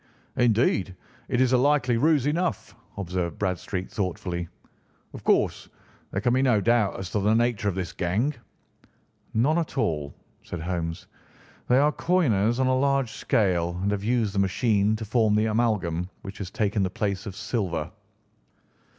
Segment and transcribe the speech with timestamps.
[0.35, 0.95] "Indeed,
[1.29, 4.47] it is a likely ruse enough," observed Bradstreet thoughtfully.
[5.13, 5.69] "Of course
[6.09, 8.33] there can be no doubt as to the nature of this gang."
[9.35, 10.11] "None at all,"
[10.41, 11.05] said Holmes.
[11.67, 15.45] "They are coiners on a large scale, and have used the machine to form the
[15.45, 17.91] amalgam which has taken the place of silver."